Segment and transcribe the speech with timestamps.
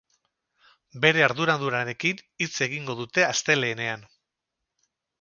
[1.03, 4.11] Bere arduradunekin hitz egingo dute astelehenean.